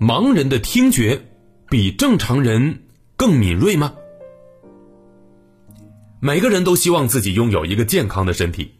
[0.00, 1.20] 盲人的听觉
[1.70, 2.82] 比正常人
[3.16, 3.94] 更敏锐吗？
[6.20, 8.72] 每个人都希望自己拥有一个健康的身体，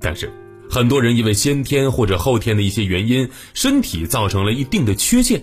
[0.00, 0.32] 但是
[0.68, 5.42] 很多人因为先天或者后天的一些原因，身体造成了一定的缺陷，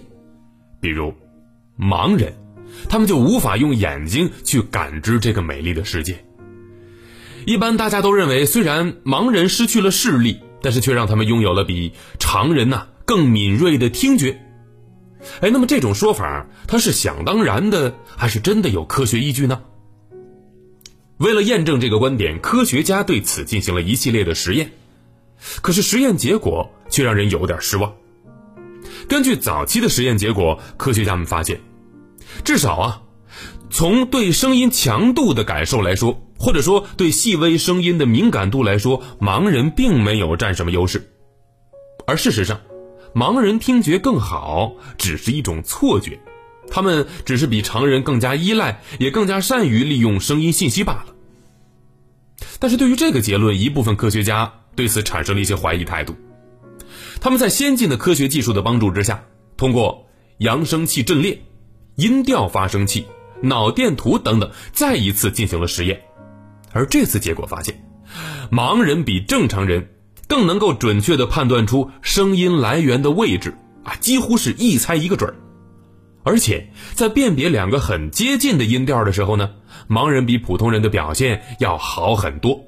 [0.81, 1.13] 比如
[1.79, 2.33] 盲人，
[2.89, 6.25] 他们就无法用眼睛去感知这个美丽的世界。
[7.45, 14.42] 一般大家都认为，虽然盲人失去了视力，但是却让他们拥有了比常人呐更敏锐的听觉。
[15.41, 19.61] 哎，那么这种说法，它是想当然的，还是真的有科学依据呢？
[21.17, 24.71] 为了验证这个观点，科学家对此进行了一系列的实验，
[25.61, 27.93] 可是实验结果却让人有点失望。
[29.07, 31.61] 根据早期的实验结果，科学家们发现，
[32.43, 33.01] 至少啊，
[33.69, 41.09] 从对声音强度的感受来说，或者说对细微声音的敏感度来说，盲人并没有占什么优势。
[42.05, 42.59] 而事实上，
[43.13, 46.19] 盲人听觉更好，只是一种错觉，
[46.69, 51.05] 他们只是比常人更加依赖，也更加善于利用声音信息罢了。
[52.59, 56.15] 但是对于这个结论，一部分科学家对此产生了一些怀疑态度。
[57.21, 59.23] 他们在先进的科学技术的帮助之下，
[59.55, 60.07] 通过
[60.39, 61.39] 扬声器阵列、
[61.95, 63.05] 音调发生器、
[63.41, 66.01] 脑电图等等，再一次进行了实验。
[66.71, 67.85] 而这次结果发现，
[68.51, 69.87] 盲人比正常人
[70.33, 73.53] 更能够准确地判断出声音来源的位置
[73.83, 75.35] 啊，几乎是一猜一个准儿。
[76.23, 79.51] 而且在辨别两个很接近的音调的时候呢，
[79.87, 82.59] 盲人比普通人的表现要好很多。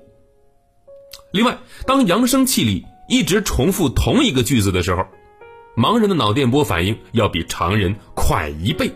[1.32, 5.04] 另外，当扬声器里一直重复同一个句子的时候，
[5.76, 8.92] 盲人的脑电波反应要比常人快一倍。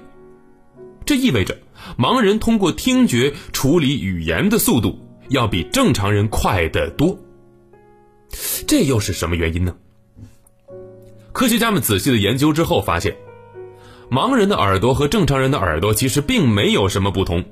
[1.08, 1.58] 这意味着，
[1.98, 7.18] 盲人通过听觉处理语言的速度要比正常人快得多。
[8.68, 9.76] 这又是什么原因呢？
[11.32, 13.16] 科学家们仔细的研究之后发现。
[14.12, 17.46] 盲人的耳朵和正常人的耳朵其实并没有什么不同，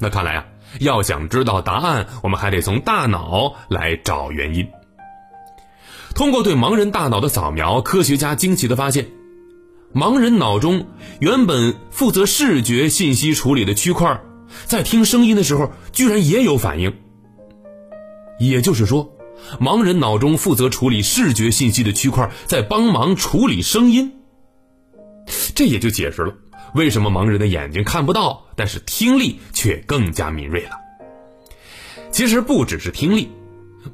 [0.00, 0.46] 那看来啊，
[0.80, 4.68] 要想知道答案，我们还得从大脑来找原因。
[6.16, 9.06] 通过对盲人大脑的扫描，科学家惊奇的发现，
[9.94, 10.84] 盲人脑中
[11.20, 14.20] 原本负责视觉信息处理的区块，
[14.64, 16.92] 在听声音的时候居然也有反应。
[18.40, 19.13] 也就是说，
[19.60, 24.12] 盲人脑中负责处理视觉信息的区块在帮忙处理声音。
[25.54, 26.34] 这也就解释了
[26.74, 30.72] 为什么盲人的眼睛看不到，但是听力却更加敏锐了。
[32.10, 33.30] 其实不只是听力，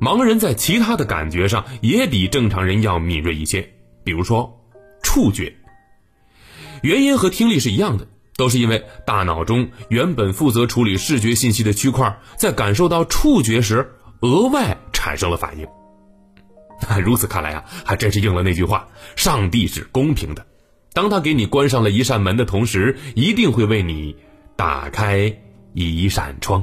[0.01, 3.71] 盲人在其他的感觉上也比正常人要敏锐一些，
[4.03, 4.61] 比如说
[5.03, 5.55] 触觉。
[6.83, 15.67] 原因和听力是一样的，都是因为大脑中原本负责处理视觉信息的区块，在感受到触觉时额外产生了反应。
[17.03, 20.47] 如此看来啊，还真是应了那句话：上帝是公平的。
[20.93, 24.15] 当他给你关上了一扇门的同时，一定会为你
[24.57, 25.35] 打开
[25.73, 26.63] 一扇窗。